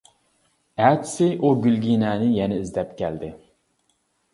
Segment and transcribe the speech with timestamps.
[0.85, 3.35] ئەتىسى ئۇ گۈلگىنەنى يەنە ئىزدەپ كەلدى.